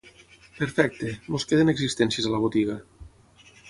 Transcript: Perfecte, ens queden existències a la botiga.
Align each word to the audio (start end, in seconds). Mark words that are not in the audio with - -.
Perfecte, 0.61 1.11
ens 1.37 1.47
queden 1.53 1.71
existències 1.77 2.31
a 2.31 2.35
la 2.37 2.43
botiga. 2.49 2.83